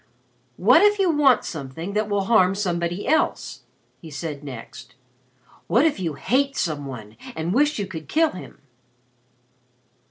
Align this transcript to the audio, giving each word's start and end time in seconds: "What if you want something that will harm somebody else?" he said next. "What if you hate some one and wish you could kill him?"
"What 0.57 0.81
if 0.81 0.97
you 0.97 1.11
want 1.11 1.45
something 1.45 1.93
that 1.93 2.09
will 2.09 2.23
harm 2.23 2.55
somebody 2.55 3.07
else?" 3.07 3.61
he 4.01 4.09
said 4.09 4.43
next. 4.43 4.95
"What 5.67 5.85
if 5.85 5.99
you 5.99 6.15
hate 6.15 6.57
some 6.57 6.87
one 6.87 7.15
and 7.35 7.53
wish 7.53 7.77
you 7.77 7.85
could 7.85 8.07
kill 8.09 8.31
him?" 8.31 8.57